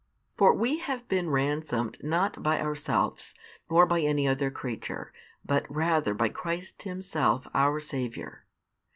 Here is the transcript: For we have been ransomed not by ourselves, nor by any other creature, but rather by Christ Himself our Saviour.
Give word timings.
For 0.35 0.51
we 0.55 0.79
have 0.79 1.07
been 1.07 1.29
ransomed 1.29 1.99
not 2.03 2.41
by 2.41 2.59
ourselves, 2.59 3.35
nor 3.69 3.85
by 3.85 3.99
any 4.01 4.27
other 4.27 4.49
creature, 4.49 5.13
but 5.45 5.63
rather 5.69 6.15
by 6.15 6.29
Christ 6.29 6.81
Himself 6.81 7.45
our 7.53 7.79
Saviour. 7.79 8.43